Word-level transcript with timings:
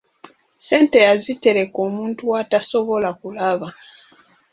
Ssente 0.59 0.97
yaziterekka 1.07 1.79
omuntu 1.87 2.21
w'atasobola 2.31 3.09
kulaba. 3.19 3.67